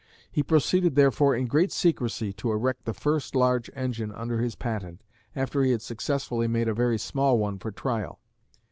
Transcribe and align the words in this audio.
He 0.31 0.41
proceeded 0.41 0.95
therefore 0.95 1.35
in 1.35 1.45
great 1.45 1.71
secrecy 1.71 2.33
to 2.33 2.51
erect 2.51 2.85
the 2.85 2.93
first 2.95 3.35
large 3.35 3.69
engine 3.75 4.11
under 4.11 4.39
his 4.41 4.55
patent, 4.55 5.03
after 5.35 5.61
he 5.61 5.69
had 5.69 5.83
successfully 5.83 6.47
made 6.47 6.67
a 6.67 6.73
very 6.73 6.97
small 6.97 7.37
one 7.37 7.59
for 7.59 7.69
trial. 7.69 8.17